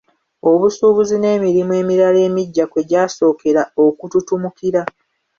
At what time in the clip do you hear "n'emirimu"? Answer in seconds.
1.19-1.71